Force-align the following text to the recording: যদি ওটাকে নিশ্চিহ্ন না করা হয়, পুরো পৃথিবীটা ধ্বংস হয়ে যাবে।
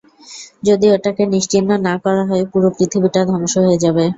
যদি 0.63 0.85
ওটাকে 0.89 1.23
নিশ্চিহ্ন 1.33 1.69
না 1.87 1.93
করা 2.03 2.23
হয়, 2.29 2.43
পুরো 2.51 2.67
পৃথিবীটা 2.77 3.21
ধ্বংস 3.29 3.53
হয়ে 3.63 3.81
যাবে। 3.83 4.05